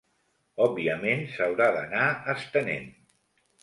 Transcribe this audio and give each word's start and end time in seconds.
Òbviament 0.67 1.23
s’haurà 1.35 1.71
d’anar 1.79 2.11
estenent. 2.37 2.95